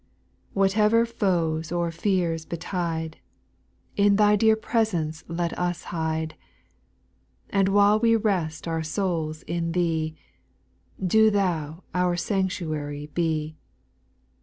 2. 0.55 0.59
Whatever 0.61 1.05
foes 1.05 1.71
or 1.71 1.91
fears 1.91 2.43
betide, 2.43 3.17
Li 3.99 4.09
Thy 4.09 4.35
dear 4.35 4.55
presence 4.55 5.23
let 5.27 5.53
us 5.59 5.83
hide; 5.93 6.33
And 7.51 7.69
while 7.69 7.99
we 7.99 8.15
rest 8.15 8.67
our 8.67 8.81
souls 8.81 9.43
on 9.47 9.73
Thee, 9.73 10.15
Bo 10.97 11.29
Thou 11.29 11.83
our 11.93 12.15
sanctuary 12.17 13.11
be. 13.13 13.55